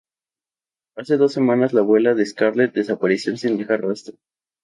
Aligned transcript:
Hace 0.95 1.17
dos 1.17 1.31
semanas 1.31 1.73
la 1.73 1.81
abuela 1.81 2.15
de 2.15 2.25
Scarlet 2.25 2.73
desapareció 2.73 3.37
sin 3.37 3.55
dejar 3.59 3.83
rastro. 3.83 4.17